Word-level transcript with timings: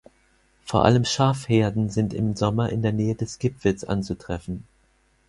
Vor 0.65 0.83
allem 0.83 1.05
Schafherden 1.05 1.91
sind 1.91 2.15
im 2.15 2.35
Sommer 2.35 2.69
in 2.71 2.81
der 2.81 2.91
Nähe 2.91 3.13
des 3.13 3.37
Gipfels 3.37 3.83
anzutreffen. 3.83 4.63